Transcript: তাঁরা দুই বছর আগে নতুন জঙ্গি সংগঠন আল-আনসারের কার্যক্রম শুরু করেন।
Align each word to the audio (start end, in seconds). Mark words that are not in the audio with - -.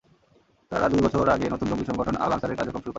তাঁরা 0.71 0.87
দুই 0.89 1.01
বছর 1.01 1.25
আগে 1.29 1.45
নতুন 1.49 1.67
জঙ্গি 1.69 1.85
সংগঠন 1.85 2.15
আল-আনসারের 2.15 2.57
কার্যক্রম 2.57 2.73
শুরু 2.75 2.83
করেন। 2.83 2.89